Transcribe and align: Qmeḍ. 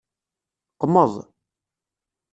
Qmeḍ. 0.81 1.13